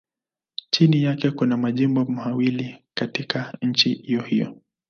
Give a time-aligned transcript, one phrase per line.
[0.71, 4.61] Chini yake kuna majimbo mawili katika nchi hiyohiyo.